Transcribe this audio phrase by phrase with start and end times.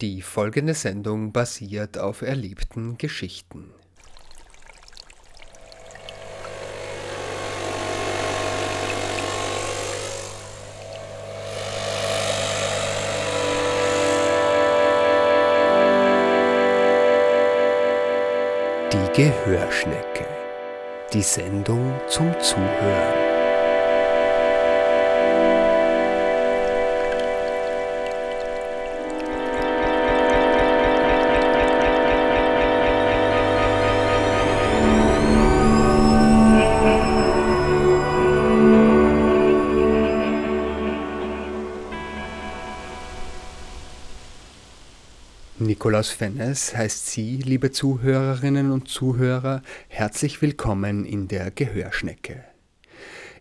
[0.00, 3.74] Die folgende Sendung basiert auf erlebten Geschichten.
[18.90, 20.26] Die Gehörschnecke.
[21.12, 23.29] Die Sendung zum Zuhören.
[46.00, 52.42] Nikolaus Fennes heißt Sie, liebe Zuhörerinnen und Zuhörer, herzlich willkommen in der Gehörschnecke.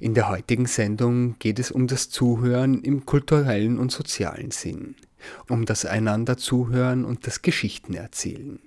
[0.02, 4.95] In der heutigen Sendung geht es um das Zuhören im kulturellen und sozialen Sinn,
[5.48, 8.59] um das einander Zuhören und das Geschichtenerzählen.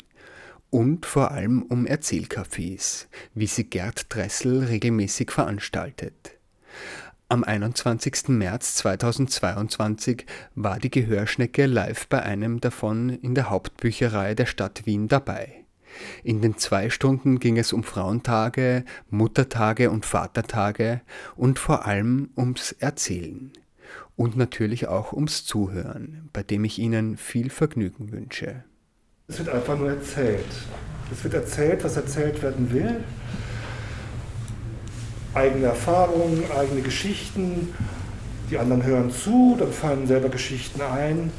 [0.70, 6.38] Und vor allem um Erzählcafés, wie sie Gerd Dressel regelmäßig veranstaltet.
[7.32, 8.28] Am 21.
[8.28, 15.08] März 2022 war die Gehörschnecke live bei einem davon in der Hauptbücherei der Stadt Wien
[15.08, 15.64] dabei.
[16.22, 21.00] In den zwei Stunden ging es um Frauentage, Muttertage und Vatertage
[21.34, 23.50] und vor allem ums Erzählen.
[24.14, 28.62] Und natürlich auch ums Zuhören, bei dem ich Ihnen viel Vergnügen wünsche.
[29.28, 30.44] Es wird einfach nur erzählt.
[31.10, 33.02] Es wird erzählt, was erzählt werden will
[35.34, 37.74] eigene Erfahrungen, eigene Geschichten.
[38.50, 41.32] Die anderen hören zu, dann fallen selber Geschichten ein.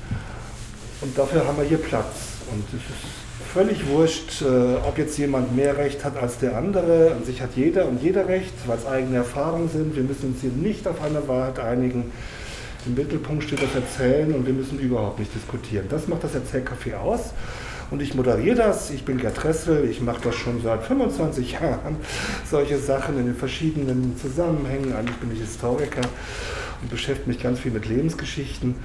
[1.01, 2.15] Und dafür haben wir hier Platz.
[2.51, 7.11] Und es ist völlig wurscht, äh, ob jetzt jemand mehr Recht hat als der andere.
[7.11, 9.95] An sich hat jeder und jeder Recht, weil es eigene Erfahrungen sind.
[9.95, 12.11] Wir müssen uns hier nicht auf eine Wahrheit einigen.
[12.85, 15.85] Im Mittelpunkt steht das Erzählen und wir müssen überhaupt nicht diskutieren.
[15.89, 17.31] Das macht das Erzählcafé aus
[17.91, 18.91] und ich moderiere das.
[18.91, 21.97] Ich bin Gerd Ressel, ich mache das schon seit 25 Jahren,
[22.49, 24.93] solche Sachen in den verschiedenen Zusammenhängen.
[24.93, 26.01] Eigentlich bin ich Historiker
[26.81, 28.75] und beschäftige mich ganz viel mit Lebensgeschichten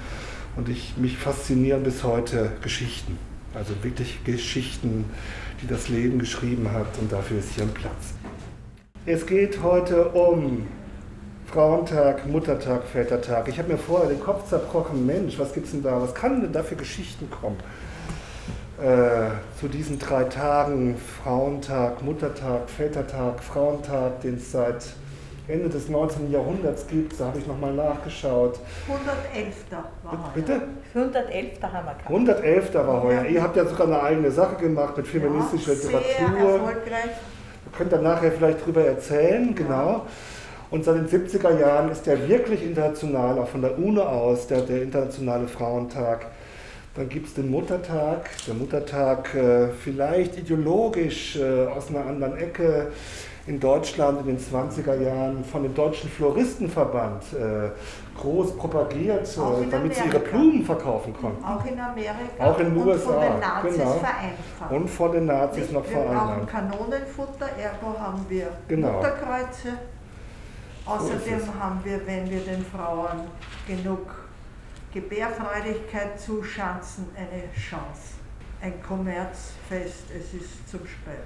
[0.56, 3.18] und ich, mich faszinieren bis heute Geschichten.
[3.54, 5.04] Also wirklich Geschichten,
[5.62, 8.14] die das Leben geschrieben hat und dafür ist hier ein Platz.
[9.06, 10.66] Es geht heute um
[11.46, 13.48] Frauentag, Muttertag, Vätertag.
[13.48, 16.42] Ich habe mir vorher den Kopf zerbrochen, Mensch, was gibt es denn da, was kann
[16.42, 17.56] denn da für Geschichten kommen?
[18.80, 24.86] Äh, zu diesen drei Tagen, Frauentag, Muttertag, Vätertag, Frauentag, den es seit
[25.48, 26.30] Ende des 19.
[26.30, 27.18] Jahrhunderts gibt.
[27.18, 28.60] Da habe ich nochmal nachgeschaut.
[28.86, 29.54] 111.
[30.04, 30.60] war Bitte?
[30.94, 31.62] 111.
[31.62, 32.06] haben wir gehabt.
[32.08, 32.74] 111.
[32.74, 33.24] war heuer.
[33.24, 36.02] Ihr habt ja sogar eine eigene Sache gemacht mit feministischer ja, Literatur.
[36.04, 37.10] Sehr erfolgreich.
[37.66, 40.06] Ihr könnt dann nachher vielleicht drüber erzählen, genau.
[40.70, 44.60] Und seit den 70er Jahren ist der wirklich international, auch von der UNO aus, der,
[44.60, 46.26] der Internationale Frauentag
[46.98, 48.28] dann gibt es den Muttertag.
[48.46, 52.88] Der Muttertag äh, vielleicht ideologisch äh, aus einer anderen Ecke
[53.46, 57.70] in Deutschland in den 20er Jahren von dem Deutschen Floristenverband äh,
[58.20, 61.42] groß propagiert, äh, damit sie ihre Blumen verkaufen konnten.
[61.44, 62.44] Auch in Amerika.
[62.44, 63.12] Auch in den und USA.
[63.12, 63.92] von den Nazis genau.
[63.92, 64.70] vereinfacht.
[64.70, 65.72] Und von den Nazis Nicht?
[65.72, 66.48] noch Wir brauchen vereinfacht.
[66.48, 68.92] Kanonenfutter, ergo haben wir Genau.
[68.92, 69.78] Mutterkreuze.
[70.84, 73.28] Außerdem haben wir, wenn wir den Frauen
[73.66, 74.17] genug
[74.92, 78.16] Gebärfreudigkeit zuschanzen, eine Chance.
[78.60, 81.20] Ein Kommerzfest, es ist zum Spät.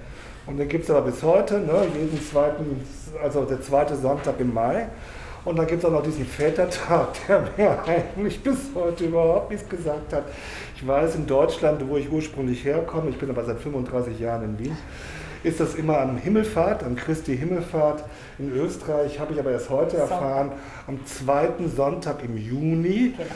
[0.45, 2.81] Und den gibt es aber bis heute, ne, jeden zweiten,
[3.21, 4.87] also der zweite Sonntag im Mai.
[5.45, 9.67] Und dann gibt es auch noch diesen Vätertag, der mir eigentlich bis heute überhaupt nichts
[9.67, 10.25] gesagt hat.
[10.75, 14.59] Ich weiß, in Deutschland, wo ich ursprünglich herkomme, ich bin aber seit 35 Jahren in
[14.59, 14.77] Wien,
[15.43, 18.03] ist das immer am Himmelfahrt, am Christi Himmelfahrt.
[18.39, 20.11] In Österreich habe ich aber erst heute Sonntag.
[20.11, 20.51] erfahren,
[20.87, 23.13] am zweiten Sonntag im Juni.
[23.17, 23.29] Genau.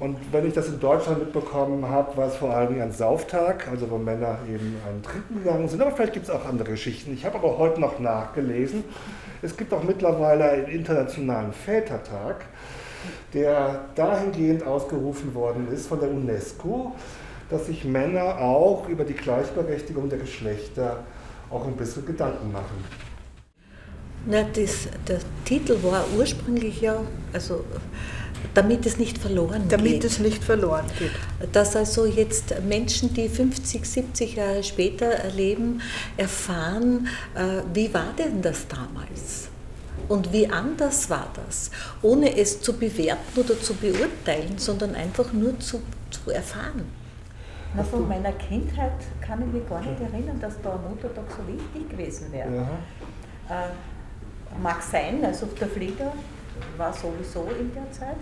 [0.00, 3.90] Und wenn ich das in Deutschland mitbekommen habe, war es vor allem ein Sauftag, also
[3.90, 5.82] wo Männer eben einen Trinken gegangen sind.
[5.82, 7.12] Aber vielleicht gibt es auch andere Geschichten.
[7.12, 8.82] Ich habe aber heute noch nachgelesen.
[9.42, 12.46] Es gibt auch mittlerweile einen internationalen Vätertag,
[13.34, 16.92] der dahingehend ausgerufen worden ist von der UNESCO,
[17.50, 21.04] dass sich Männer auch über die Gleichberechtigung der Geschlechter
[21.50, 22.84] auch ein bisschen Gedanken machen.
[24.26, 27.00] Na, das, der Titel war ursprünglich ja,
[27.32, 27.64] also
[28.54, 30.04] damit es nicht verloren Damit geht.
[30.04, 31.10] es nicht verloren geht.
[31.54, 35.80] Dass also jetzt Menschen, die 50, 70 Jahre später leben,
[36.16, 39.48] erfahren, äh, wie war denn das damals?
[40.08, 41.70] Und wie anders war das?
[42.02, 46.99] Ohne es zu bewerten oder zu beurteilen, sondern einfach nur zu, zu erfahren.
[47.74, 51.46] Na, von meiner Kindheit kann ich mich gar nicht erinnern, dass da ein Muttertag so
[51.46, 52.54] wichtig gewesen wäre.
[53.48, 53.66] Ja.
[53.66, 53.70] Äh,
[54.60, 56.12] mag sein, also der Flieger
[56.76, 58.16] war sowieso in der Zeit.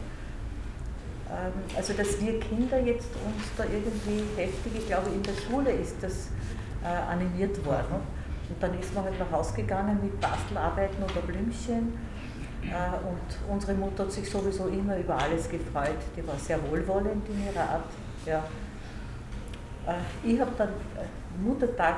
[1.31, 5.71] ähm, also dass wir Kinder jetzt uns da irgendwie heftig, ich glaube in der Schule
[5.71, 6.29] ist das
[6.85, 8.03] äh, animiert worden.
[8.49, 11.99] Und dann ist man halt nach Hause gegangen mit Bastelarbeiten oder Blümchen.
[12.62, 15.99] Äh, und unsere Mutter hat sich sowieso immer über alles gefreut.
[16.17, 17.91] Die war sehr wohlwollend in ihrer Art.
[18.27, 18.45] Ja.
[19.88, 20.69] Äh, ich habe dann
[21.43, 21.96] Muttertag,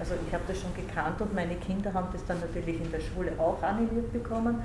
[0.00, 3.00] also ich habe das schon gekannt und meine Kinder haben das dann natürlich in der
[3.00, 4.62] Schule auch animiert bekommen.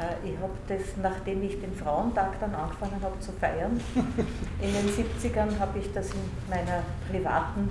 [0.00, 3.80] Äh, ich habe das, nachdem ich den Frauentag dann angefangen habe zu feiern,
[4.60, 7.70] in den 70ern habe ich das in meiner privaten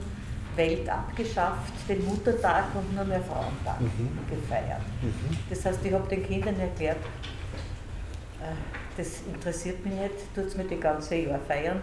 [0.56, 4.10] Welt abgeschafft, den Muttertag und nur mehr Frauentag mhm.
[4.30, 4.82] gefeiert.
[5.02, 5.38] Mhm.
[5.50, 7.04] Das heißt, ich habe den Kindern erklärt,
[8.42, 8.54] äh,
[8.98, 11.80] das interessiert mich nicht, tut es mir die ganze Jahr feiern.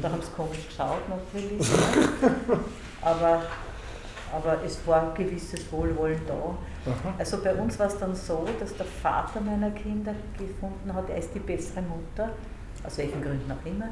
[0.00, 1.66] Da haben sie komisch geschaut natürlich.
[3.02, 3.42] Aber
[4.32, 6.34] aber es war ein gewisses Wohlwollen da.
[6.34, 7.14] Aha.
[7.18, 11.18] Also bei uns war es dann so, dass der Vater meiner Kinder gefunden hat, er
[11.18, 12.30] ist die bessere Mutter,
[12.84, 13.90] aus welchen Gründen auch immer.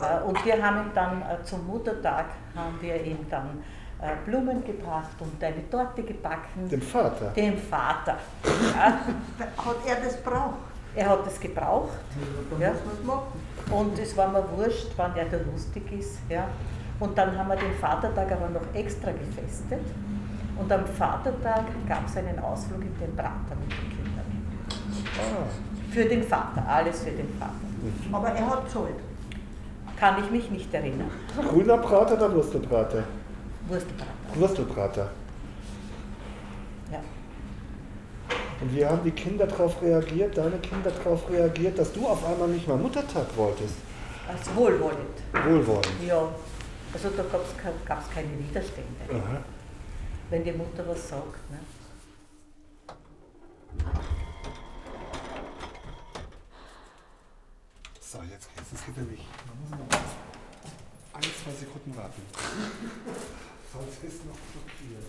[0.00, 2.26] Äh, und wir haben ihm dann äh, zum Muttertag
[2.56, 3.62] haben wir ihm dann
[4.00, 6.68] äh, Blumen gebracht und eine Torte gebacken.
[6.70, 7.26] Dem Vater?
[7.36, 8.16] Dem Vater.
[8.44, 8.98] Ja.
[9.64, 10.69] Hat er das braucht?
[10.94, 11.98] Er hat es gebraucht.
[12.58, 12.72] Ja.
[13.70, 16.18] Und es war mir wurscht, wann er da lustig ist.
[16.28, 16.48] Ja.
[16.98, 19.80] Und dann haben wir den Vatertag aber noch extra gefestet.
[20.58, 24.24] Und am Vatertag gab es einen Ausflug in den Prater mit den Kindern.
[25.16, 25.46] Ah.
[25.90, 27.54] Für den Vater, alles für den Vater.
[28.12, 28.96] Aber er hat zahlt.
[29.98, 31.10] Kann ich mich nicht erinnern.
[31.48, 33.04] Grüner Prater oder Wurstelprater?
[33.68, 34.10] Wurstelprater.
[34.34, 35.10] Wurstelprater.
[36.92, 37.00] Ja.
[38.60, 42.48] Und wie haben die Kinder darauf reagiert, deine Kinder darauf reagiert, dass du auf einmal
[42.48, 43.74] nicht mal Muttertag wolltest?
[44.28, 45.22] Als wohlwollend.
[45.32, 45.88] Wohlwollend.
[46.06, 46.28] Ja,
[46.92, 49.42] also da gab es keine Widerstände, Aha.
[50.28, 51.50] wenn die Mutter was sagt.
[51.50, 51.58] Ne?
[58.00, 58.72] So, jetzt geht's.
[58.74, 59.20] Es geht nämlich.
[59.46, 59.98] Man muss noch
[61.14, 62.22] ein, zwei Sekunden warten.
[63.72, 65.06] Sonst ist noch blockiert.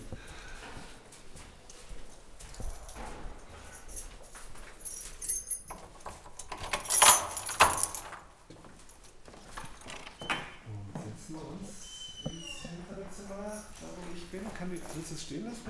[14.72, 15.60] Willst du es stehen lassen?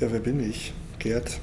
[0.00, 0.72] Ja, wer bin ich?
[0.98, 1.38] Gerd.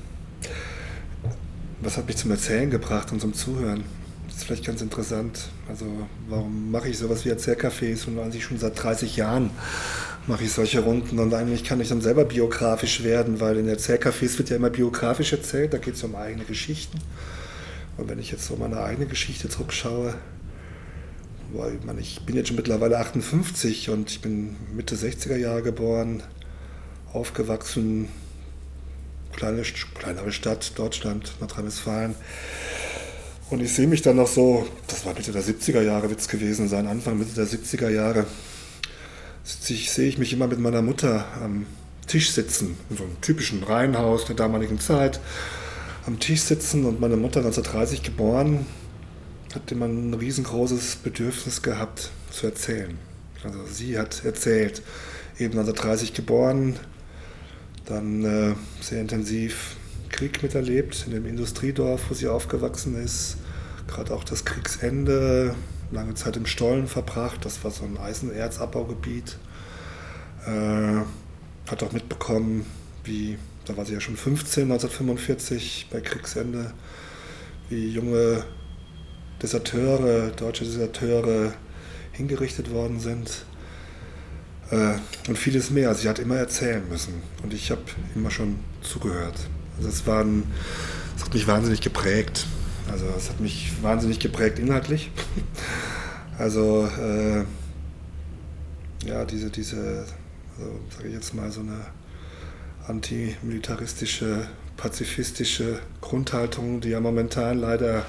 [1.82, 3.84] Was hat mich zum Erzählen gebracht und zum Zuhören?
[4.28, 5.50] Das ist vielleicht ganz interessant.
[5.68, 5.86] Also,
[6.28, 8.08] warum mache ich sowas wie Erzählcafés?
[8.08, 9.52] Und eigentlich schon seit 30 Jahren
[10.28, 14.38] mache ich solche Runden und eigentlich kann ich dann selber biografisch werden, weil in Erzählcafés
[14.38, 17.00] wird ja immer biografisch erzählt, da geht es um eigene Geschichten.
[17.98, 20.14] Und wenn ich jetzt so meine eigene Geschichte zurückschaue,
[21.54, 25.62] weil ich, meine, ich bin jetzt schon mittlerweile 58 und ich bin Mitte 60er Jahre
[25.62, 26.24] geboren,
[27.14, 28.08] aufgewachsen,
[29.36, 29.64] kleine,
[29.96, 32.16] kleinere Stadt, Deutschland, Nordrhein-Westfalen.
[33.50, 36.28] Und ich sehe mich dann noch so, das war Mitte der 70er Jahre, wird es
[36.28, 38.26] gewesen sein, Anfang Mitte der 70er Jahre,
[39.68, 41.66] ich, sehe ich mich immer mit meiner Mutter am
[42.08, 45.20] Tisch sitzen, in so einem typischen Reihenhaus der damaligen Zeit,
[46.06, 48.66] am Tisch sitzen und meine Mutter 1930 geboren,
[49.56, 52.98] hatte man ein riesengroßes Bedürfnis gehabt zu erzählen.
[53.44, 54.82] Also sie hat erzählt,
[55.38, 56.78] eben 1930 geboren,
[57.86, 59.76] dann äh, sehr intensiv
[60.10, 63.38] Krieg miterlebt in dem Industriedorf, wo sie aufgewachsen ist.
[63.88, 65.56] Gerade auch das Kriegsende,
[65.92, 69.38] lange Zeit im Stollen verbracht, das war so ein Eisenerzabbaugebiet.
[70.46, 71.02] Äh,
[71.70, 72.66] hat auch mitbekommen,
[73.04, 76.74] wie, da war sie ja schon 15, 1945 bei Kriegsende,
[77.70, 78.44] wie junge
[79.42, 81.54] Deserteure, deutsche Deserteure
[82.12, 83.46] hingerichtet worden sind
[84.70, 84.94] äh,
[85.28, 85.94] und vieles mehr.
[85.96, 87.82] Sie hat immer erzählen müssen und ich habe
[88.16, 89.36] immer schon zugehört.
[89.78, 90.44] Also es, waren,
[91.18, 92.46] es hat mich wahnsinnig geprägt.
[92.92, 95.12] Also es hat mich wahnsinnig geprägt inhaltlich.
[96.38, 97.44] Also äh,
[99.06, 100.06] ja, diese, diese
[100.58, 101.86] also, sage ich jetzt mal, so eine
[102.88, 108.06] antimilitaristische, pazifistische Grundhaltung, die ja momentan leider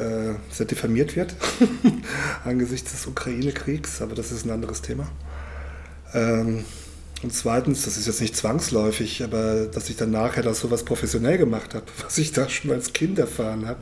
[0.00, 1.34] äh, sehr diffamiert wird
[2.44, 5.10] angesichts des Ukraine-Kriegs, aber das ist ein anderes Thema.
[6.14, 6.64] Ähm,
[7.22, 11.36] und zweitens, das ist jetzt nicht zwangsläufig, aber dass ich dann nachher das sowas professionell
[11.36, 13.80] gemacht habe, was ich da schon als Kind erfahren habe.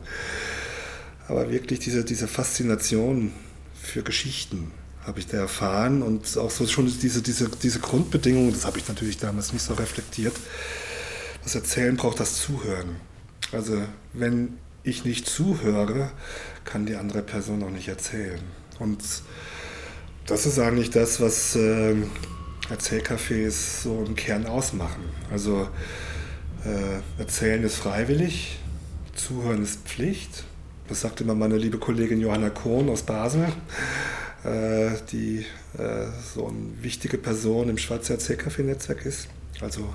[1.29, 3.33] Aber wirklich diese, diese Faszination
[3.81, 4.73] für Geschichten
[5.05, 8.89] habe ich da erfahren und auch so schon diese, diese, diese Grundbedingungen, das habe ich
[8.89, 10.35] natürlich damals nicht so reflektiert.
[11.45, 12.97] Das Erzählen braucht das Zuhören.
[13.53, 13.81] Also
[14.13, 16.11] wenn ich nicht zuhöre,
[16.65, 18.41] kann die andere Person auch nicht erzählen.
[18.79, 19.03] Und
[20.27, 21.95] das ist eigentlich das, was äh,
[22.71, 25.05] Erzählcafés so im Kern ausmachen.
[25.31, 25.69] Also
[26.65, 28.59] äh, erzählen ist freiwillig,
[29.15, 30.45] Zuhören ist Pflicht.
[30.89, 33.47] Das sagt immer meine liebe Kollegin Johanna Kohn aus Basel,
[34.45, 35.45] äh, die
[35.77, 39.29] äh, so eine wichtige Person im Schweizer Erzählcafé-Netzwerk ist.
[39.61, 39.93] Also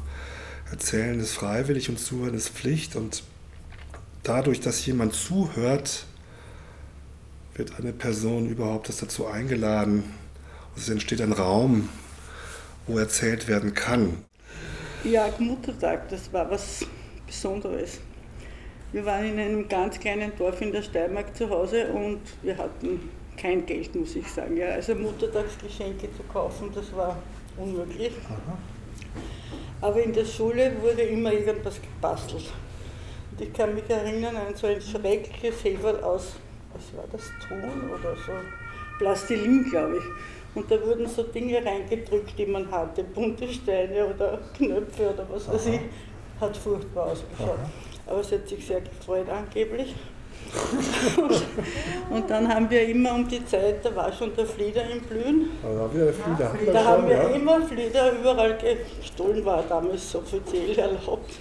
[0.71, 2.95] Erzählen ist freiwillig und Zuhören ist Pflicht.
[2.95, 3.23] Und
[4.23, 6.05] dadurch, dass jemand zuhört,
[7.55, 10.03] wird eine Person überhaupt dazu eingeladen.
[10.75, 11.89] Es entsteht ein Raum,
[12.87, 14.25] wo erzählt werden kann.
[15.03, 16.85] Ja, Muttertag, das war was
[17.27, 17.99] Besonderes.
[18.91, 23.09] Wir waren in einem ganz kleinen Dorf in der Steiermark zu Hause und wir hatten
[23.35, 24.55] kein Geld, muss ich sagen.
[24.55, 27.17] Ja, also Muttertagsgeschenke zu kaufen, das war
[27.57, 28.13] unmöglich.
[28.29, 28.57] Aha.
[29.81, 32.45] Aber in der Schule wurde immer irgendwas gebastelt.
[33.33, 36.33] Und ich kann mich erinnern an so ein schreckliches Heferl aus,
[36.71, 38.31] was war das, Ton oder so,
[38.99, 40.55] Plastilin, glaube ich.
[40.55, 45.47] Und da wurden so Dinge reingedrückt, die man hatte, bunte Steine oder Knöpfe oder was
[45.47, 45.79] weiß ich.
[46.39, 47.57] Hat furchtbar ausgeschaut.
[48.05, 49.95] Aber es hat sich sehr gefreut angeblich.
[52.11, 55.49] und, dann haben wir immer um die Zeit, da war schon der Flieder im Blühen.
[55.63, 56.71] Da haben wir, Flieder.
[56.71, 61.31] da haben wir immer Flieder überall gestohlen, war damals offiziell erlaubt.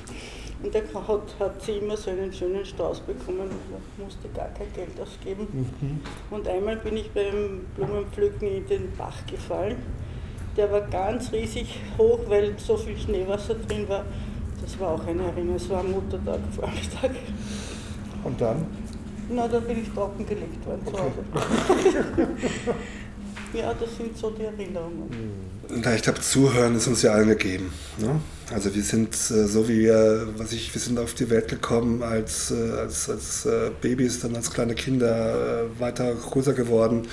[0.63, 4.73] Und er hat, hat sie immer so einen schönen Strauß bekommen und musste gar kein
[4.73, 5.49] Geld ausgeben.
[5.53, 6.01] Mhm.
[6.31, 9.77] Und einmal bin ich beim Blumenpflücken in den Bach gefallen.
[10.57, 14.05] Der war ganz riesig hoch, weil so viel Schneewasser drin war.
[14.61, 17.11] Das war auch eine Erinnerung, es war am Muttertag, Vormittag.
[18.23, 18.67] Und dann?
[19.31, 20.97] Na, da bin ich trockengelegt worden okay.
[20.97, 22.29] zu Hause.
[23.55, 25.09] ja, das sind so die Erinnerungen.
[25.69, 27.73] Na, ich glaube, Zuhören ist uns ja allen gegeben.
[27.99, 28.21] Ne?
[28.53, 32.03] Also wir sind äh, so wie wir, was ich, wir sind auf die Welt gekommen
[32.03, 37.09] als, äh, als, als äh, Babys, dann als kleine Kinder weiter größer geworden.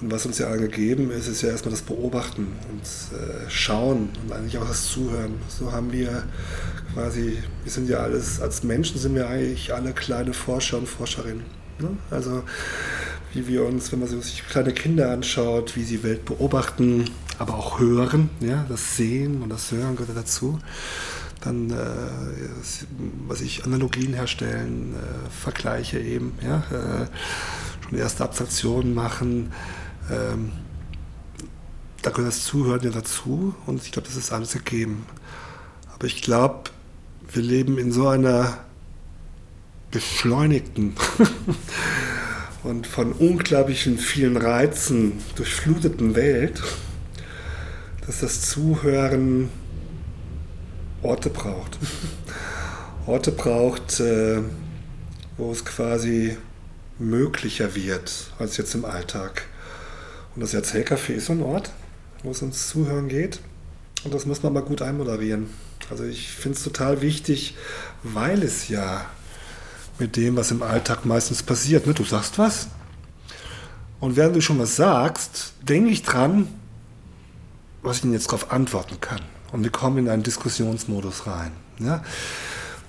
[0.00, 4.30] Und was uns ja allen gegeben ist, ist ja erstmal das Beobachten und Schauen und
[4.30, 5.36] eigentlich auch das Zuhören.
[5.48, 6.24] So haben wir
[6.92, 11.44] quasi, wir sind ja alles, als Menschen sind wir eigentlich alle kleine Forscher und Forscherinnen.
[11.78, 11.96] Ne?
[12.10, 12.42] Also
[13.36, 17.78] wie wir uns, wenn man sich kleine Kinder anschaut, wie sie Welt beobachten, aber auch
[17.78, 20.58] hören, ja, das Sehen und das Hören gehört dazu.
[21.42, 21.74] Dann, äh,
[23.28, 27.06] was ich Analogien herstellen, äh, Vergleiche eben, ja, äh,
[27.84, 29.52] schon erste Abstraktionen machen.
[30.10, 30.52] Ähm,
[32.00, 35.04] da gehört das Zuhören ja dazu und ich glaube, das ist alles gegeben.
[35.94, 36.70] Aber ich glaube,
[37.32, 38.58] wir leben in so einer
[39.90, 40.94] beschleunigten
[42.66, 46.60] und von unglaublichen vielen Reizen durchfluteten Welt,
[48.04, 49.50] dass das Zuhören
[51.00, 51.78] Orte braucht.
[53.06, 54.40] Orte braucht, äh,
[55.36, 56.36] wo es quasi
[56.98, 59.44] möglicher wird als jetzt im Alltag.
[60.34, 61.70] Und das Erzählcafé ist so ein Ort,
[62.24, 63.38] wo es ums Zuhören geht.
[64.02, 65.50] Und das muss man mal gut einmoderieren.
[65.88, 67.54] Also ich finde es total wichtig,
[68.02, 69.06] weil es ja
[69.98, 71.86] mit dem, was im Alltag meistens passiert.
[71.86, 71.94] Ne?
[71.94, 72.68] Du sagst was
[74.00, 76.48] und während du schon was sagst, denke ich dran,
[77.82, 79.20] was ich Ihnen jetzt darauf antworten kann.
[79.52, 81.52] Und wir kommen in einen Diskussionsmodus rein.
[81.78, 82.04] Ja?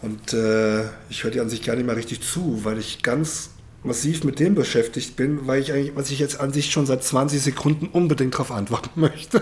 [0.01, 3.51] Und äh, ich höre dir an sich gar nicht mehr richtig zu, weil ich ganz
[3.83, 7.03] massiv mit dem beschäftigt bin, weil ich eigentlich, was ich jetzt an sich schon seit
[7.03, 9.41] 20 Sekunden unbedingt darauf antworten möchte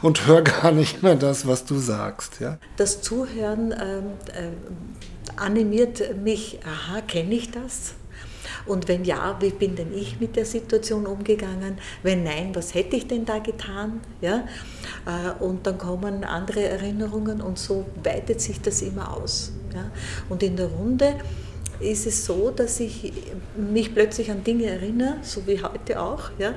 [0.00, 2.40] und höre gar nicht mehr das, was du sagst.
[2.40, 2.58] Ja?
[2.76, 4.04] Das Zuhören ähm,
[4.34, 4.50] äh,
[5.36, 7.94] animiert mich, aha, kenne ich das?
[8.66, 11.78] Und wenn ja, wie bin denn ich mit der Situation umgegangen?
[12.02, 14.00] Wenn nein, was hätte ich denn da getan?
[14.20, 14.46] Ja?
[15.06, 19.52] Äh, und dann kommen andere Erinnerungen und so weitet sich das immer aus.
[19.74, 19.90] Ja?
[20.28, 21.16] Und in der Runde
[21.82, 23.12] ist es so, dass ich
[23.56, 26.54] mich plötzlich an Dinge erinnere, so wie heute auch, ja,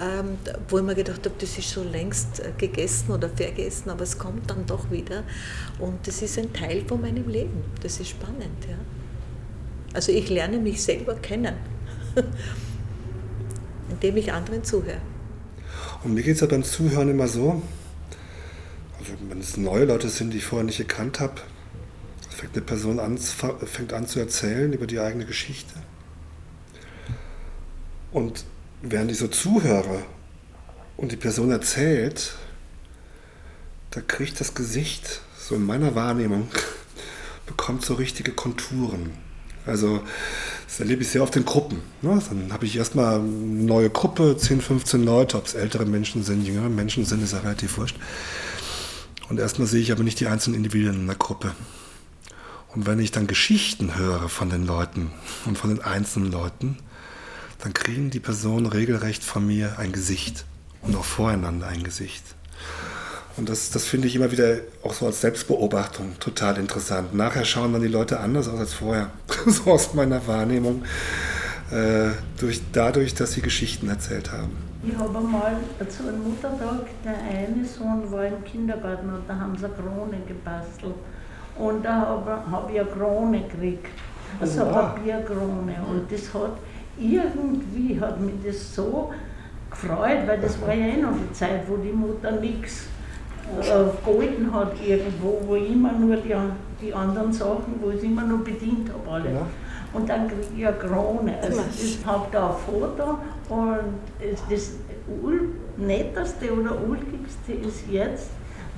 [0.00, 4.02] ähm, wo ich mir gedacht habe, das ist schon längst äh, gegessen oder vergessen, aber
[4.02, 5.24] es kommt dann doch wieder.
[5.78, 7.64] Und das ist ein Teil von meinem Leben.
[7.82, 8.66] Das ist spannend.
[8.68, 8.76] Ja.
[9.94, 11.54] Also ich lerne mich selber kennen,
[13.90, 15.00] indem ich anderen zuhöre.
[16.04, 17.62] Und mir geht es ja beim Zuhören immer so,
[18.98, 21.40] also wenn es neue Leute sind, die ich vorher nicht gekannt habe,
[22.30, 25.74] fängt eine Person an, fängt an zu erzählen über die eigene Geschichte.
[28.12, 28.44] Und
[28.82, 30.02] während ich so zuhöre
[30.96, 32.34] und die Person erzählt,
[33.90, 36.48] da kriegt das Gesicht, so in meiner Wahrnehmung,
[37.46, 39.12] bekommt so richtige Konturen.
[39.66, 40.02] Also
[40.66, 41.82] das erlebe ich sehr oft in Gruppen.
[42.02, 42.22] Ne?
[42.28, 46.46] Dann habe ich erstmal eine neue Gruppe, 10, 15 Leute, ob es ältere Menschen sind,
[46.46, 47.96] jüngere Menschen sind, ist ja relativ wurscht.
[49.28, 51.54] Und erstmal sehe ich aber nicht die einzelnen Individuen in der Gruppe.
[52.74, 55.10] Und wenn ich dann Geschichten höre von den Leuten
[55.46, 56.78] und von den einzelnen Leuten,
[57.62, 60.44] dann kriegen die Personen regelrecht von mir ein Gesicht
[60.82, 62.22] und auch voreinander ein Gesicht.
[63.36, 67.14] Und das, das finde ich immer wieder auch so als Selbstbeobachtung total interessant.
[67.14, 69.10] Nachher schauen dann die Leute anders aus als vorher,
[69.46, 70.82] so aus meiner Wahrnehmung,
[71.70, 74.56] äh, durch, dadurch, dass sie Geschichten erzählt haben.
[74.82, 75.56] Ich habe einmal
[75.88, 80.18] zu einem Muttertag, der eine Sohn war im Kindergarten und da haben sie eine Krone
[80.26, 80.94] gebastelt.
[81.58, 83.86] Und da habe hab ich eine Krone gekriegt,
[84.40, 85.76] also eine Papierkrone.
[85.90, 86.52] Und das hat
[86.98, 89.12] irgendwie, hat mich das so
[89.70, 92.86] gefreut, weil das war ja eh noch die Zeit, wo die Mutter nichts
[93.60, 96.34] äh, gehalten hat irgendwo, wo ich immer nur die,
[96.80, 99.32] die anderen Sachen, wo ich immer nur bedient habe alle.
[99.32, 99.46] Ja.
[99.92, 101.34] Und dann kriege ich eine Krone.
[101.42, 103.78] Also ich habe da ein Foto und
[104.50, 104.72] das
[105.76, 108.30] Netteste oder Ulkigste ist jetzt,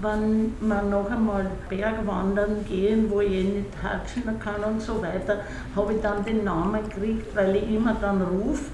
[0.03, 5.41] wenn wir noch einmal Bergwandern gehen, wo ich eh nicht hatschen kann und so weiter,
[5.77, 8.65] habe ich dann den Namen gekriegt, weil ich immer dann rufe,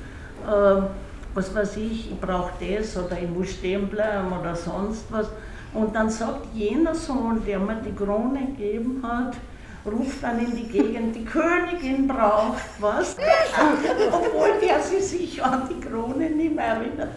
[0.46, 0.82] äh,
[1.34, 5.28] was weiß ich, ich brauche das oder ich muss stehen bleiben oder sonst was.
[5.74, 9.36] Und dann sagt jener Sohn, der mir die Krone gegeben hat,
[9.86, 13.16] ruft dann in die Gegend, die Königin braucht was,
[14.12, 17.10] obwohl der sie sich an die Krone nicht mehr erinnert.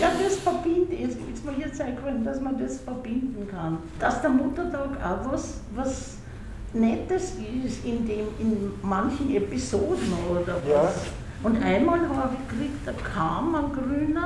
[0.00, 3.78] Ja, das verbindet, jetzt ist mir jetzt eingefallen, dass man das verbinden kann.
[3.98, 6.16] Dass der Muttertag auch was, was
[6.74, 7.34] Nettes
[7.64, 10.66] ist in, dem, in manchen Episoden oder was.
[10.68, 10.90] Ja.
[11.42, 14.16] Und einmal habe ich gekriegt, da kam ein Grünen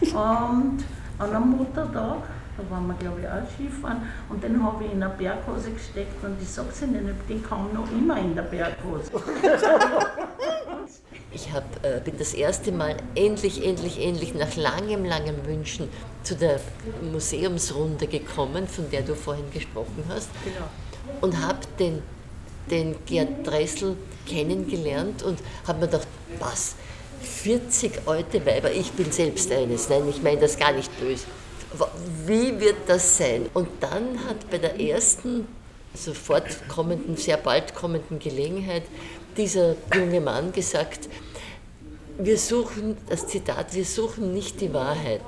[0.00, 0.84] und
[1.18, 2.18] an einem Muttertag
[2.60, 6.22] da waren wir glaube ich auch Skifahren und den habe ich in eine Berghose gesteckt
[6.24, 9.10] und ich sage es Ihnen, den kam noch immer in der Berghose.
[11.32, 15.88] Ich hab, äh, bin das erste Mal endlich, endlich, endlich nach langem, langem Wünschen
[16.24, 16.58] zu der
[17.12, 20.28] Museumsrunde gekommen, von der du vorhin gesprochen hast.
[20.44, 20.66] Genau.
[21.20, 22.02] Und habe den,
[22.68, 25.38] den Gerd Dressel kennengelernt und
[25.68, 26.08] habe mir gedacht,
[26.40, 26.74] was,
[27.22, 31.26] 40 alte Weiber, ich bin selbst eines, nein, ich meine das gar nicht böse
[32.26, 33.48] wie wird das sein?
[33.54, 35.46] Und dann hat bei der ersten
[35.94, 38.82] sofort kommenden, sehr bald kommenden Gelegenheit
[39.36, 41.08] dieser junge Mann gesagt,
[42.18, 45.24] wir suchen, das Zitat, wir suchen nicht die Wahrheit.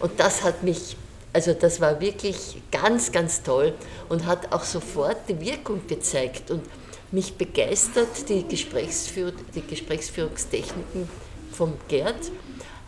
[0.00, 0.96] Und das hat mich,
[1.32, 3.74] also das war wirklich ganz, ganz toll
[4.08, 6.62] und hat auch sofort die Wirkung gezeigt und
[7.10, 11.08] mich begeistert, die, Gesprächsführ die Gesprächsführungstechniken
[11.52, 12.16] vom Gerd.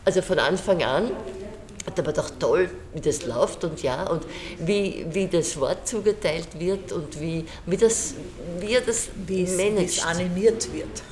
[0.04, 1.11] Also von Anfang an
[1.88, 4.27] hat aber doch toll, wie das läuft und ja, und
[4.64, 8.14] wie, wie das Wort zugeteilt wird und wie, wie, das,
[8.61, 10.05] wie er das wie managt.
[10.07, 11.03] animiert wird.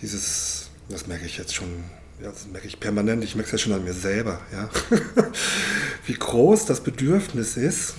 [0.00, 1.84] Dieses, das merke ich jetzt schon,
[2.22, 4.70] ja, das merke ich permanent, ich merke es ja schon an mir selber, ja.
[6.06, 7.94] wie groß das Bedürfnis ist,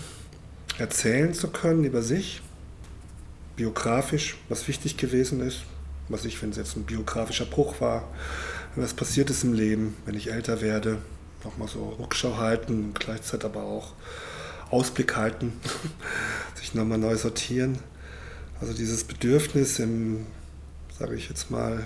[0.80, 2.42] erzählen zu können über sich,
[3.56, 5.60] biografisch, was wichtig gewesen ist,
[6.10, 8.12] was ich, wenn es jetzt ein biografischer Bruch war,
[8.76, 10.98] was passiert ist im Leben, wenn ich älter werde,
[11.44, 13.94] nochmal so Rückschau halten und gleichzeitig aber auch
[14.70, 15.54] Ausblick halten,
[16.56, 17.78] sich nochmal neu sortieren.
[18.60, 20.26] Also dieses Bedürfnis im,
[20.98, 21.86] sage ich jetzt mal,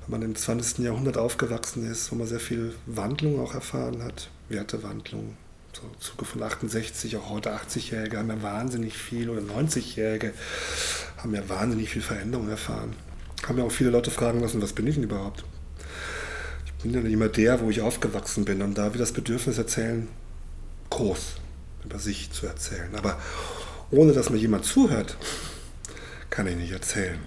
[0.00, 0.78] wenn man im 20.
[0.78, 5.36] Jahrhundert aufgewachsen ist, wo man sehr viel Wandlung auch erfahren hat, Wertewandlung,
[5.72, 10.34] so Zuge von 68, auch heute 80-Jährige haben ja wahnsinnig viel, oder 90-Jährige
[11.18, 12.94] haben ja wahnsinnig viel Veränderung erfahren.
[13.46, 15.44] Haben ja auch viele Leute fragen lassen, was bin ich denn überhaupt?
[16.82, 18.62] Bin ja nicht immer der, wo ich aufgewachsen bin.
[18.62, 20.08] Und da wir das Bedürfnis erzählen,
[20.90, 21.36] groß
[21.84, 22.94] über sich zu erzählen.
[22.96, 23.18] Aber
[23.90, 25.16] ohne dass mir jemand zuhört,
[26.30, 27.18] kann ich nicht erzählen.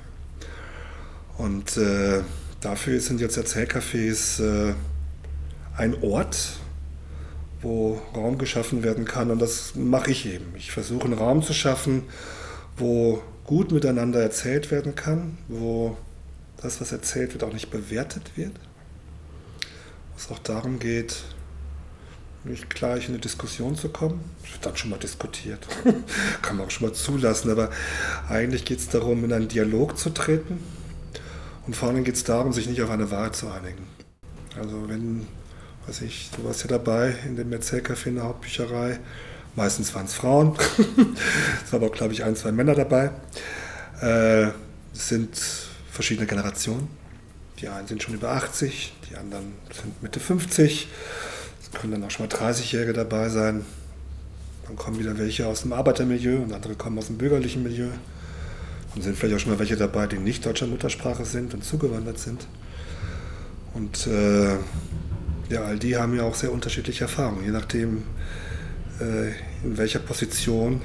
[1.37, 2.21] Und äh,
[2.61, 4.73] dafür sind jetzt Erzählcafés äh,
[5.77, 6.53] ein Ort,
[7.61, 9.31] wo Raum geschaffen werden kann.
[9.31, 10.53] Und das mache ich eben.
[10.55, 12.03] Ich versuche einen Raum zu schaffen,
[12.77, 15.97] wo gut miteinander erzählt werden kann, wo
[16.61, 18.53] das, was erzählt wird, auch nicht bewertet wird,
[20.17, 21.23] es auch darum geht,
[22.43, 24.23] nicht gleich in eine Diskussion zu kommen.
[24.41, 25.65] Das wird dann schon mal diskutiert.
[26.41, 27.49] Kann man auch schon mal zulassen.
[27.49, 27.69] Aber
[28.29, 30.59] eigentlich geht es darum, in einen Dialog zu treten.
[31.65, 33.87] Und vor allem geht es darum, sich nicht auf eine Wahrheit zu einigen.
[34.59, 35.27] Also wenn,
[35.87, 38.99] weiß ich, du warst ja dabei in dem Erzählcafé in der Hauptbücherei.
[39.55, 40.55] Meistens waren es Frauen.
[41.65, 43.09] es waren aber auch, glaube ich, ein, zwei Männer dabei.
[44.01, 44.49] Äh,
[44.93, 45.35] es sind
[45.91, 46.87] verschiedene Generationen.
[47.61, 50.87] Die einen sind schon über 80, die anderen sind Mitte 50.
[51.61, 53.65] Es können dann auch schon mal 30-Jährige dabei sein.
[54.67, 57.89] Dann kommen wieder welche aus dem Arbeitermilieu und andere kommen aus dem bürgerlichen Milieu.
[58.93, 62.19] Und sind vielleicht auch schon mal welche dabei, die nicht deutscher Muttersprache sind und zugewandert
[62.19, 62.47] sind.
[63.73, 64.55] Und äh,
[65.49, 68.03] ja, all die haben ja auch sehr unterschiedliche Erfahrungen, je nachdem,
[68.99, 69.29] äh,
[69.63, 70.81] in welcher Position,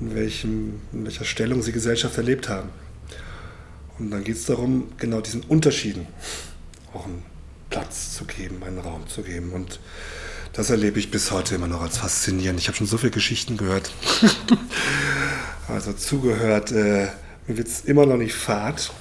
[0.00, 2.68] in, welchem, in welcher Stellung sie Gesellschaft erlebt haben.
[3.98, 6.06] Und dann geht es darum, genau diesen Unterschieden
[6.92, 7.22] auch einen
[7.70, 9.52] Platz zu geben, einen Raum zu geben.
[9.52, 9.80] Und
[10.52, 12.60] Das erlebe ich bis heute immer noch als faszinierend.
[12.60, 13.90] Ich habe schon so viele Geschichten gehört.
[15.68, 17.08] also zugehört, äh,
[17.48, 18.92] mir wird es immer noch nicht fad.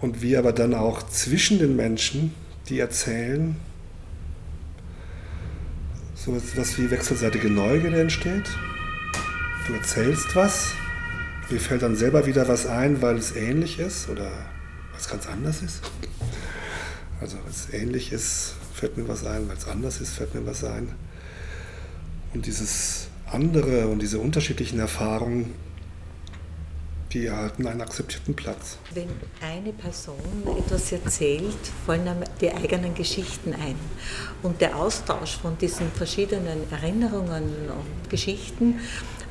[0.00, 2.34] Und wie aber dann auch zwischen den Menschen,
[2.68, 3.56] die erzählen,
[6.14, 8.48] so etwas wie wechselseitige Neugierde entsteht.
[9.66, 10.74] Du erzählst was,
[11.52, 14.30] mir fällt dann selber wieder was ein, weil es ähnlich ist oder
[14.92, 15.82] was ganz anders ist.
[17.20, 20.44] Also, weil es ähnlich ist, fällt mir was ein, weil es anders ist, fällt mir
[20.46, 20.88] was ein.
[22.34, 25.54] Und dieses andere und diese unterschiedlichen Erfahrungen,
[27.12, 28.78] die erhalten einen akzeptierten Platz.
[28.94, 29.08] Wenn
[29.42, 30.16] eine Person
[30.58, 33.74] etwas erzählt, fallen einem die eigenen Geschichten ein.
[34.42, 38.80] Und der Austausch von diesen verschiedenen Erinnerungen und Geschichten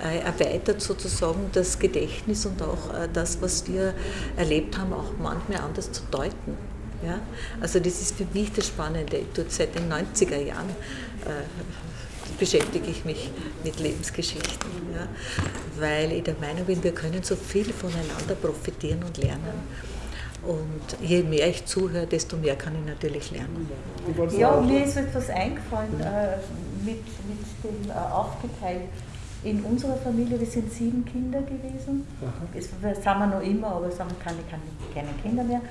[0.02, 3.94] erweitert sozusagen das Gedächtnis und auch äh, das, was wir
[4.38, 6.58] erlebt haben, auch manchmal anders zu deuten.
[7.04, 7.20] Ja?
[7.60, 9.18] Also das ist für mich das Spannende.
[9.18, 10.70] Ich seit den 90er Jahren
[11.26, 11.44] äh,
[12.40, 13.30] beschäftige ich mich
[13.64, 15.08] mit Lebensgeschichten, ja?
[15.80, 19.92] weil ich der Meinung bin, wir können so viel voneinander profitieren und lernen.
[20.44, 23.70] Und je mehr ich zuhöre, desto mehr kann ich natürlich lernen.
[24.36, 26.38] Ja, mir ist etwas eingefallen äh,
[26.84, 28.90] mit, mit dem äh, aufgeteilt.
[29.43, 32.06] In unserer Familie, wir sind sieben Kinder gewesen.
[32.54, 34.38] Das sind wir noch immer, aber es sind keine,
[34.93, 35.62] keine, Kinder mehr.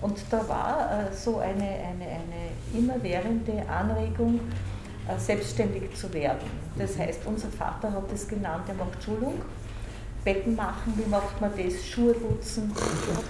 [0.00, 4.40] Und da war äh, so eine, eine, eine immerwährende Anregung,
[5.08, 6.48] äh, selbstständig zu werden.
[6.76, 9.34] Das heißt, unser Vater hat das genannt, er macht Schulung.
[10.24, 12.72] Betten machen, wie macht man das, Schuhe putzen.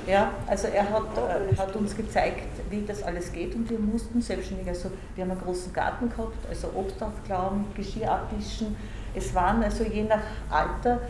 [0.07, 4.21] Ja, also er hat, äh, hat uns gezeigt, wie das alles geht und wir mussten
[4.21, 8.77] selbstständig, also wir haben einen großen Garten gehabt, also Obst aufklauen, Geschirr abwischen.
[9.15, 11.01] Es waren also je nach Alter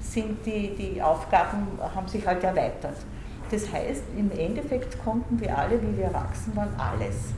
[0.00, 2.96] sind die, die Aufgaben, haben sich halt erweitert.
[3.50, 7.32] Das heißt, im Endeffekt konnten wir alle, wie wir erwachsen waren, alles.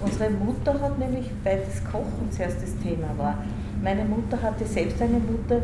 [0.00, 3.38] Unsere Mutter hat nämlich, weil das Kochen zuerst das Thema war,
[3.82, 5.60] meine Mutter hatte selbst eine Mutter,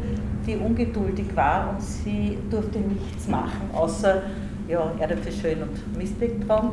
[0.46, 4.22] die ungeduldig war und sie durfte nichts machen, außer
[4.68, 6.72] ja, Erdäpfel schön und Mistweg tragen.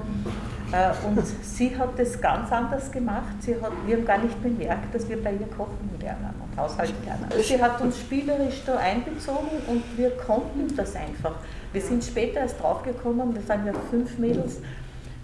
[0.71, 3.36] Äh, und sie hat das ganz anders gemacht.
[3.39, 6.93] Sie hat, wir haben gar nicht bemerkt, dass wir bei ihr kochen lernen und Haushalt
[7.05, 7.27] lernen.
[7.41, 11.36] Sie hat uns spielerisch da einbezogen und wir konnten das einfach.
[11.71, 14.62] Wir sind später erst draufgekommen, wir sind ja fünf Mädels,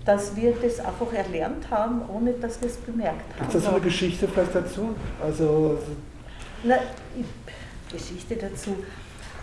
[0.06, 3.52] dass wir das einfach erlernt haben, ohne dass wir es bemerkt haben.
[3.52, 4.96] Gibt es eine Geschichte vielleicht dazu?
[5.22, 5.78] Also,
[6.64, 6.76] Na,
[7.92, 8.78] Geschichte dazu.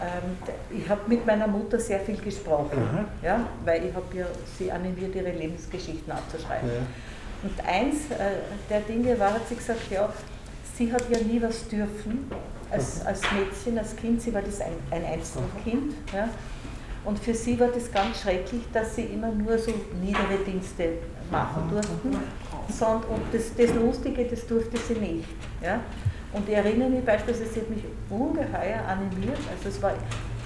[0.01, 4.27] Ähm, ich habe mit meiner Mutter sehr viel gesprochen, ja, weil ich habe ja
[4.57, 6.69] sie animiert, ihre Lebensgeschichten abzuschreiben.
[6.69, 6.81] Ja.
[7.43, 8.37] Und eins äh,
[8.71, 10.13] der Dinge war, hat sie gesagt, ja,
[10.77, 12.31] sie hat ja nie was dürfen
[12.71, 15.95] als, als Mädchen, als Kind, sie war das ein, ein Einzelkind.
[16.13, 16.29] Ja.
[17.09, 20.99] Und für sie war das ganz schrecklich, dass sie immer nur so niedere Dienste
[21.31, 22.11] machen durften.
[22.11, 25.29] Und das, das Lustige, das durfte sie nicht.
[25.63, 25.81] Ja?
[26.35, 29.39] Und ich erinnere mich beispielsweise, sie hat mich ungeheuer animiert.
[29.51, 29.93] Also es war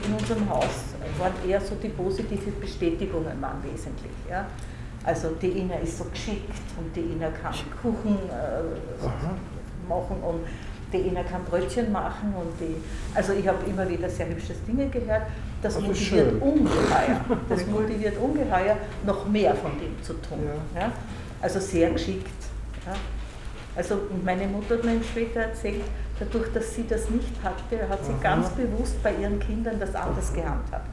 [0.06, 4.12] in unserem Haus waren eher so die positiven Bestätigungen waren wesentlich.
[4.30, 4.46] Ja?
[5.02, 6.48] Also die Ina ist so geschickt
[6.78, 10.42] und die Ina kann Kuchen äh, machen und
[10.92, 12.76] die Ina kann Brötchen machen und die,
[13.16, 15.22] also ich habe immer wieder sehr hübsche Dinge gehört.
[15.62, 17.24] Das, das motiviert ungeheuer.
[17.48, 20.40] Das motiviert ungeheuer, noch mehr von dem zu tun.
[20.74, 20.80] Ja.
[20.80, 20.92] ja?
[21.40, 22.26] Also sehr geschickt.
[22.84, 22.94] Ja?
[23.74, 25.82] Also meine Mutter hat mir später erzählt,
[26.18, 28.20] dadurch, dass sie das nicht hatte, hat sie Aha.
[28.22, 30.88] ganz bewusst bei ihren Kindern das anders gehandhabt.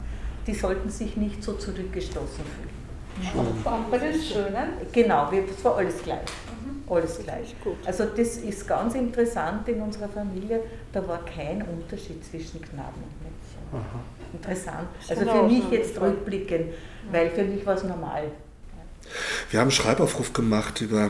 [0.47, 2.79] Die sollten sich nicht so zurückgestoßen fühlen.
[3.21, 3.91] Schön.
[3.91, 4.69] Bei den Schönen?
[4.93, 6.21] Genau, es war alles gleich
[6.89, 7.55] alles gleich.
[7.85, 13.21] Also das ist ganz interessant in unserer Familie, da war kein Unterschied zwischen Knaben und
[13.21, 13.59] Mädchen.
[13.73, 13.99] Aha.
[14.33, 14.87] Interessant.
[15.07, 16.73] Also für mich jetzt rückblickend,
[17.11, 18.31] weil für mich war es normal.
[19.49, 21.09] Wir haben einen Schreibaufruf gemacht über,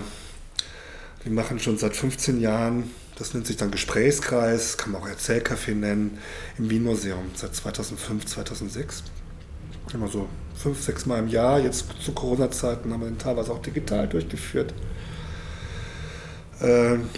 [1.23, 5.75] wir machen schon seit 15 Jahren, das nennt sich dann Gesprächskreis, kann man auch Erzählcafé
[5.75, 6.19] nennen,
[6.57, 9.03] im Wien-Museum seit 2005, 2006.
[9.93, 11.59] Immer so fünf, sechs Mal im Jahr.
[11.59, 14.73] Jetzt zu Corona-Zeiten haben wir den teilweise auch digital durchgeführt.
[16.61, 17.09] Ähm,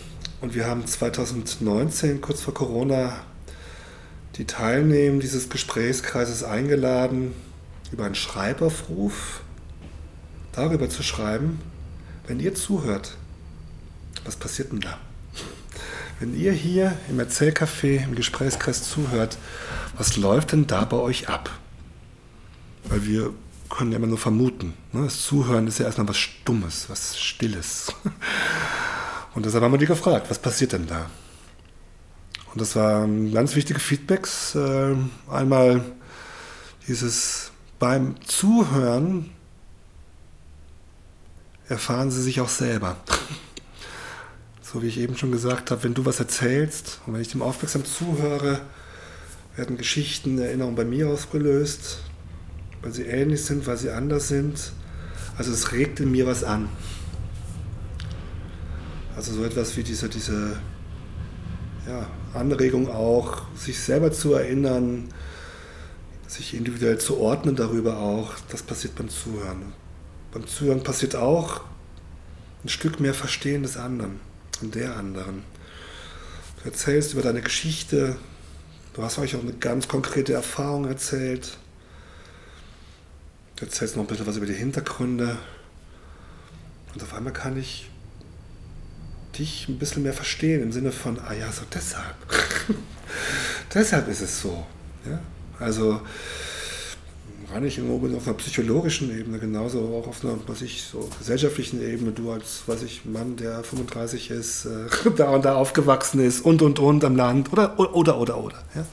[0.42, 3.14] und wir haben 2019, kurz vor Corona,
[4.38, 7.34] die Teilnehmer dieses Gesprächskreises eingeladen,
[7.92, 9.42] über einen Schreibaufruf
[10.54, 11.60] darüber zu schreiben,
[12.28, 13.18] wenn ihr zuhört,
[14.24, 14.98] was passiert denn da?
[16.20, 19.38] Wenn ihr hier im Erzählcafé, im Gesprächskreis zuhört,
[19.98, 21.50] was läuft denn da bei euch ab?
[22.86, 23.34] Weil wir
[23.70, 24.74] können ja immer nur vermuten.
[24.92, 25.06] Ne?
[25.06, 27.94] Das Zuhören ist ja erstmal was Stummes, was Stilles.
[29.34, 31.10] Und deshalb haben wir die gefragt, was passiert denn da?
[32.52, 34.56] Und das waren ganz wichtige Feedbacks.
[34.56, 34.96] Äh,
[35.30, 35.84] einmal
[36.88, 39.32] dieses beim Zuhören
[41.70, 42.98] erfahren Sie sich auch selber.
[44.64, 47.42] So wie ich eben schon gesagt habe, wenn du was erzählst und wenn ich dem
[47.42, 48.62] aufmerksam zuhöre,
[49.58, 52.00] werden Geschichten, Erinnerungen bei mir ausgelöst,
[52.82, 54.72] weil sie ähnlich sind, weil sie anders sind.
[55.38, 56.70] Also es regt in mir was an.
[59.18, 60.56] Also so etwas wie diese, diese
[61.88, 65.10] ja, Anregung auch, sich selber zu erinnern,
[66.28, 69.74] sich individuell zu ordnen darüber auch, das passiert beim Zuhören.
[70.32, 71.62] Beim Zuhören passiert auch
[72.64, 74.20] ein Stück mehr Verstehen des anderen
[74.62, 75.44] und der anderen.
[76.62, 78.16] Du erzählst über deine Geschichte,
[78.94, 81.58] du hast euch auch eine ganz konkrete Erfahrung erzählt.
[83.58, 85.38] Du erzählst noch ein bisschen was über die Hintergründe.
[86.94, 87.91] Und auf einmal kann ich
[89.38, 92.16] dich ein bisschen mehr verstehen im Sinne von, ah ja, so deshalb.
[93.74, 94.66] deshalb ist es so.
[95.06, 95.20] Ja?
[95.60, 96.02] Also
[97.52, 101.82] gar nicht nur auf einer psychologischen Ebene, genauso auch auf einer, was ich, so gesellschaftlichen
[101.82, 106.42] Ebene, du als, was ich, Mann, der 35 ist, äh, da und da aufgewachsen ist
[106.42, 108.64] und und und am Land oder oder oder oder.
[108.76, 108.86] Ja?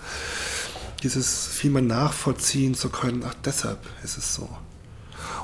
[1.02, 4.48] Dieses viel mehr nachvollziehen zu können, ach deshalb ist es so.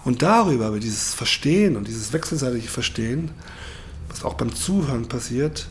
[0.05, 3.31] Und darüber, über dieses Verstehen und dieses wechselseitige Verstehen,
[4.15, 5.67] was auch beim Zuhören passiert,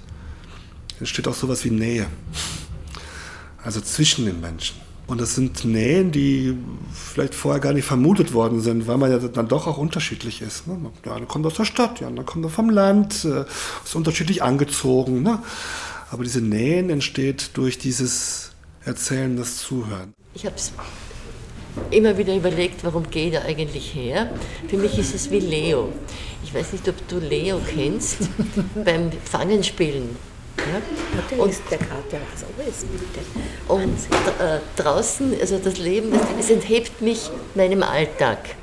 [1.00, 2.08] entsteht auch sowas wie Nähe.
[3.64, 4.76] Also zwischen den Menschen.
[5.08, 6.58] Und das sind Nähen, die
[6.94, 10.68] vielleicht vorher gar nicht vermutet worden sind, weil man ja dann doch auch unterschiedlich ist.
[10.68, 10.78] Ne?
[11.06, 13.46] Der eine kommt aus der Stadt, der andere kommt vom Land, äh,
[13.84, 15.22] ist unterschiedlich angezogen.
[15.22, 15.40] Ne?
[16.12, 18.52] Aber diese Nähen entsteht durch dieses
[18.86, 20.14] Erzählen, das Zuhören.
[20.34, 20.72] Ich habe es
[21.92, 24.32] immer wieder überlegt, warum geht er eigentlich her?
[24.68, 25.90] Für mich ist es wie Leo.
[26.44, 28.18] Ich weiß nicht, ob du Leo kennst,
[28.86, 30.16] beim Fangenspielen.
[30.58, 31.38] Ja?
[31.38, 31.80] Und der
[32.98, 33.26] bitte.
[33.68, 33.98] Und
[34.40, 38.56] äh, draußen, also das Leben, es enthebt mich meinem Alltag.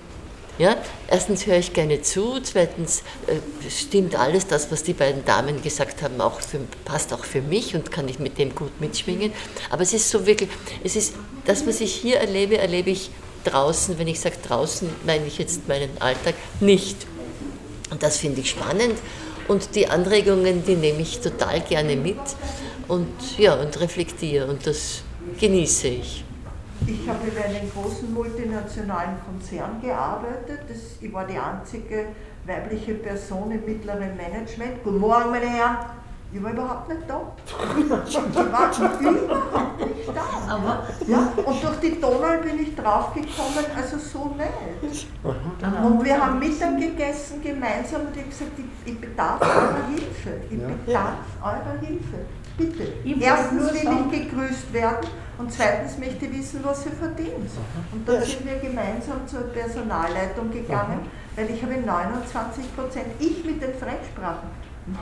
[0.61, 0.77] Ja?
[1.09, 6.03] Erstens höre ich gerne zu, zweitens äh, stimmt alles das, was die beiden Damen gesagt
[6.03, 9.33] haben, auch für, passt auch für mich und kann ich mit dem gut mitschwingen.
[9.71, 10.51] Aber es ist so wirklich,
[10.85, 11.15] es ist
[11.47, 13.11] das, was ich hier erlebe, erlebe ich
[13.45, 13.99] draußen.
[13.99, 17.07] Wenn ich sage draußen, meine ich jetzt meinen Alltag nicht.
[17.91, 18.99] Und das finde ich spannend.
[19.49, 22.21] Und die Anregungen, die nehme ich total gerne mit
[22.87, 24.47] und, ja, und reflektiere.
[24.47, 25.05] Und das
[25.41, 26.23] genieße ich.
[26.87, 30.61] Ich habe in einem großen multinationalen Konzern gearbeitet.
[30.69, 32.07] Das, ich war die einzige
[32.47, 34.83] weibliche Person im mittleren Management.
[34.83, 35.77] Guten Morgen, meine Herren.
[36.33, 37.33] Ich war überhaupt nicht da.
[37.77, 40.53] Ich war überhaupt nicht da.
[40.55, 45.07] Aber, ja, und durch die Donau bin ich draufgekommen, also so nett.
[45.23, 50.41] Und wir haben Mittag gegessen gemeinsam und ich habe gesagt, ich, ich bedarf eurer Hilfe.
[50.49, 52.19] Ich bedarf eurer Hilfe.
[52.57, 52.93] Bitte.
[53.21, 55.09] Erstens will ich gegrüßt werden
[55.41, 57.51] und zweitens möchte ich wissen, was ihr verdient.
[57.93, 61.01] Und dann sind wir gemeinsam zur Personalleitung gegangen,
[61.35, 64.51] weil ich habe 29 Prozent, ich mit den Fremdsprachen,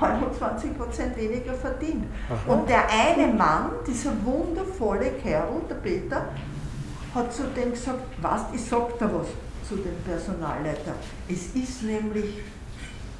[0.01, 2.05] 29 Prozent weniger verdient.
[2.47, 6.29] Und der eine Mann, dieser wundervolle Kerl, der Peter,
[7.15, 9.29] hat zu dem gesagt, was, ich sag da was
[9.69, 10.95] zu dem Personalleiter.
[11.29, 12.35] Es ist nämlich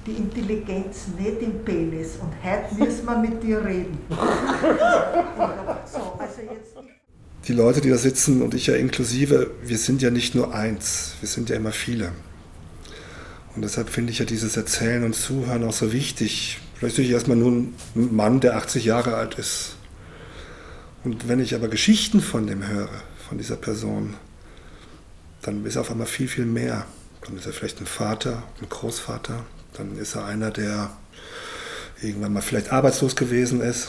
[0.07, 3.99] die Intelligenz nicht im Penis und heute müssen wir mit dir reden.
[5.85, 6.77] so, also jetzt
[7.47, 11.13] die Leute, die da sitzen und ich ja inklusive, wir sind ja nicht nur eins,
[11.21, 12.13] wir sind ja immer viele.
[13.55, 16.61] Und deshalb finde ich ja dieses Erzählen und Zuhören auch so wichtig.
[16.75, 19.77] Vielleicht bin ich erstmal nur ein Mann, der 80 Jahre alt ist.
[21.05, 22.91] Und wenn ich aber Geschichten von dem höre,
[23.29, 24.15] von dieser Person,
[25.43, 26.87] dann ist er auf einmal viel, viel mehr.
[27.25, 29.45] Dann ist er vielleicht ein Vater, ein Großvater.
[29.75, 30.91] Dann ist er einer, der
[32.03, 33.89] irgendwann mal vielleicht arbeitslos gewesen ist.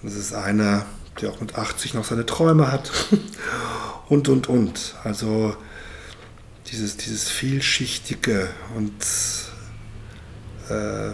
[0.00, 0.86] Dann ist es einer,
[1.20, 2.90] der auch mit 80 noch seine Träume hat.
[4.08, 4.94] Und, und, und.
[5.04, 5.54] Also
[6.68, 8.94] dieses, dieses vielschichtige und
[10.70, 11.12] äh,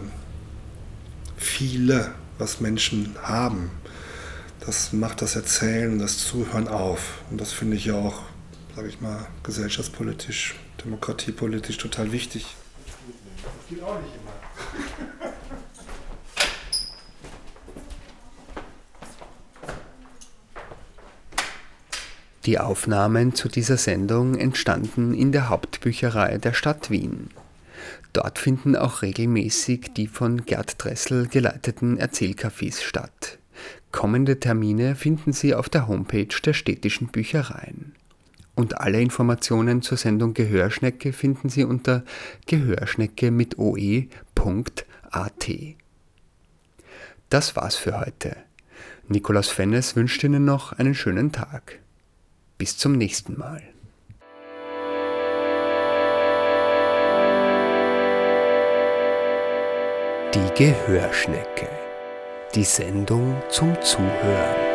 [1.36, 3.72] viele, was Menschen haben,
[4.60, 7.22] das macht das Erzählen und das Zuhören auf.
[7.30, 8.22] Und das finde ich ja auch,
[8.74, 12.46] sage ich mal, gesellschaftspolitisch, demokratiepolitisch total wichtig.
[13.44, 14.23] Das geht auch nicht immer.
[22.46, 27.30] Die Aufnahmen zu dieser Sendung entstanden in der Hauptbücherei der Stadt Wien.
[28.12, 33.38] Dort finden auch regelmäßig die von Gerd Dressel geleiteten Erzählcafés statt.
[33.92, 37.94] Kommende Termine finden Sie auf der Homepage der städtischen Büchereien.
[38.54, 42.04] Und alle Informationen zur Sendung Gehörschnecke finden Sie unter
[42.46, 45.48] gehörschnecke mit oe.at.
[47.30, 48.36] Das war's für heute.
[49.08, 51.80] Nikolaus Fennes wünscht Ihnen noch einen schönen Tag.
[52.56, 53.62] Bis zum nächsten Mal.
[60.34, 61.68] Die Gehörschnecke.
[62.54, 64.73] Die Sendung zum Zuhören.